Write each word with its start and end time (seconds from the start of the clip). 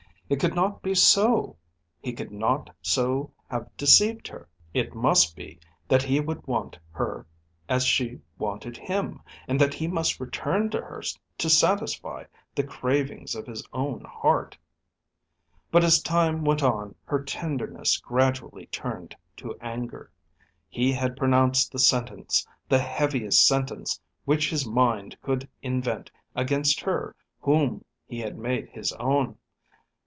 It 0.31 0.39
could 0.39 0.55
not 0.55 0.81
be 0.81 0.95
so. 0.95 1.57
He 1.99 2.13
could 2.13 2.31
not 2.31 2.73
so 2.81 3.33
have 3.49 3.69
deceived 3.75 4.29
her. 4.29 4.47
It 4.73 4.95
must 4.95 5.35
be 5.35 5.59
that 5.89 6.03
he 6.03 6.21
would 6.21 6.47
want 6.47 6.79
her 6.91 7.27
as 7.67 7.83
she 7.85 8.21
wanted 8.37 8.77
him, 8.77 9.21
and 9.45 9.59
that 9.59 9.73
he 9.73 9.89
must 9.89 10.21
return 10.21 10.69
to 10.69 10.79
her 10.79 11.03
to 11.37 11.49
satisfy 11.49 12.23
the 12.55 12.63
cravings 12.63 13.35
of 13.35 13.45
his 13.45 13.61
own 13.73 14.05
heart. 14.05 14.57
But 15.69 15.83
as 15.83 16.01
time 16.01 16.45
went 16.45 16.63
on 16.63 16.95
her 17.03 17.21
tenderness 17.25 17.97
gradually 17.97 18.67
turned 18.67 19.17
to 19.35 19.57
anger. 19.59 20.13
He 20.69 20.93
had 20.93 21.17
pronounced 21.17 21.73
the 21.73 21.79
sentence, 21.79 22.47
the 22.69 22.79
heaviest 22.79 23.45
sentence 23.45 23.99
which 24.23 24.49
his 24.49 24.65
mind 24.65 25.17
could 25.21 25.49
invent 25.61 26.09
against 26.37 26.79
her 26.79 27.17
whom 27.41 27.83
he 28.05 28.21
had 28.21 28.37
made 28.37 28.69
his 28.69 28.93
own. 28.93 29.35